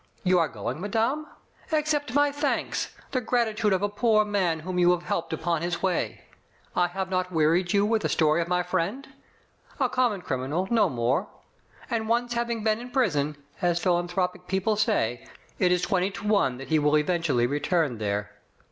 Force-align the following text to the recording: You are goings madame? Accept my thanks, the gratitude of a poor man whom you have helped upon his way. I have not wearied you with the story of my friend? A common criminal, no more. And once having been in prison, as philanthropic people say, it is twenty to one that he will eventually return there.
You 0.23 0.39
are 0.39 0.47
goings 0.47 0.81
madame? 0.81 1.27
Accept 1.71 2.15
my 2.15 2.31
thanks, 2.31 2.91
the 3.11 3.21
gratitude 3.21 3.71
of 3.71 3.83
a 3.83 3.87
poor 3.87 4.25
man 4.25 4.61
whom 4.61 4.79
you 4.79 4.89
have 4.93 5.03
helped 5.03 5.31
upon 5.31 5.61
his 5.61 5.83
way. 5.83 6.23
I 6.75 6.87
have 6.87 7.11
not 7.11 7.31
wearied 7.31 7.71
you 7.71 7.85
with 7.85 8.01
the 8.01 8.09
story 8.09 8.41
of 8.41 8.47
my 8.47 8.63
friend? 8.63 9.07
A 9.79 9.87
common 9.89 10.21
criminal, 10.23 10.67
no 10.71 10.89
more. 10.89 11.27
And 11.87 12.09
once 12.09 12.33
having 12.33 12.63
been 12.63 12.79
in 12.79 12.89
prison, 12.89 13.37
as 13.61 13.77
philanthropic 13.79 14.47
people 14.47 14.75
say, 14.75 15.23
it 15.59 15.71
is 15.71 15.83
twenty 15.83 16.09
to 16.09 16.27
one 16.27 16.57
that 16.57 16.69
he 16.69 16.79
will 16.79 16.97
eventually 16.97 17.45
return 17.45 17.99
there. 17.99 18.31